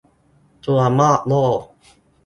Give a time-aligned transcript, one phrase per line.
[0.63, 1.43] ควรมอบโล่